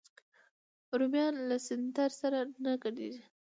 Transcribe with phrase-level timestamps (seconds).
[0.99, 3.23] رومیان له سنتر سره نه ګډېږي